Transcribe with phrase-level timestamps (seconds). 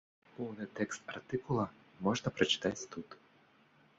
[0.35, 1.65] Поўны тэкст артыкула
[2.07, 3.09] можна прачытаць тут.